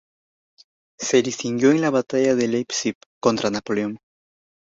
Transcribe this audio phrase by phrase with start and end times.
[0.99, 3.99] Se distinguió en la batalla de Leipzig contra Napoleón.